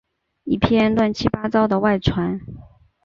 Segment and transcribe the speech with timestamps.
[0.45, 2.41] 一篇乱七八糟的外传